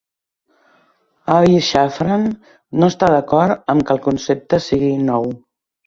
[1.33, 2.27] Avi Shafran
[2.79, 5.35] no està d'acord amb que el concepte sigui nou.